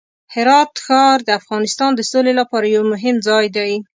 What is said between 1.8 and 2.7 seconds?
د سولې لپاره